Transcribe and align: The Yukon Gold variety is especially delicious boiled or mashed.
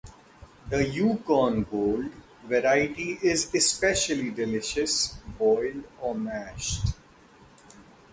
The 0.69 0.89
Yukon 0.89 1.61
Gold 1.65 2.09
variety 2.47 3.19
is 3.21 3.53
especially 3.53 4.31
delicious 4.31 5.15
boiled 5.37 5.83
or 5.99 6.15
mashed. 6.15 6.87